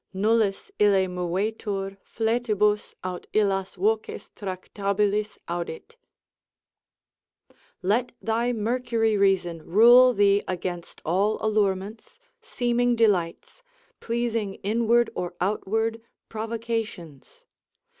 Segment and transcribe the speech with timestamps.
[0.15, 5.95] ———nullis ille movetur Fletibus, aut illas voces tractabilis audit;
[7.83, 13.61] Let thy Mercury reason rule thee against all allurements, seeming delights,
[13.99, 17.45] pleasing inward or outward provocations.